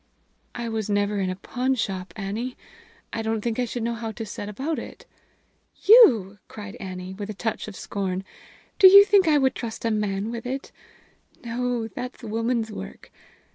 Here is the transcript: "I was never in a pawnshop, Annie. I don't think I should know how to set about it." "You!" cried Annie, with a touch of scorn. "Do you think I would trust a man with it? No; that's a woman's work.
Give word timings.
"I 0.55 0.67
was 0.67 0.89
never 0.89 1.19
in 1.19 1.29
a 1.29 1.35
pawnshop, 1.35 2.11
Annie. 2.15 2.57
I 3.13 3.21
don't 3.21 3.41
think 3.41 3.59
I 3.59 3.65
should 3.65 3.83
know 3.83 3.93
how 3.93 4.11
to 4.13 4.25
set 4.25 4.49
about 4.49 4.79
it." 4.79 5.05
"You!" 5.83 6.39
cried 6.47 6.75
Annie, 6.79 7.13
with 7.13 7.29
a 7.29 7.35
touch 7.35 7.67
of 7.67 7.75
scorn. 7.75 8.23
"Do 8.79 8.87
you 8.87 9.05
think 9.05 9.27
I 9.27 9.37
would 9.37 9.53
trust 9.53 9.85
a 9.85 9.91
man 9.91 10.31
with 10.31 10.47
it? 10.47 10.71
No; 11.45 11.87
that's 11.87 12.23
a 12.23 12.27
woman's 12.27 12.71
work. 12.71 13.11